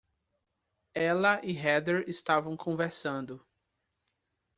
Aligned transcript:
Ela 0.95 1.39
e 1.43 1.51
Heather 1.55 2.05
estavam 2.09 2.57
conversando. 2.57 3.39